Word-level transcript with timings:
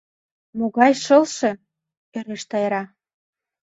—Могай 0.57 0.93
шылше?— 1.03 1.51
ӧреш 2.17 2.43
Тайра. 2.49 2.83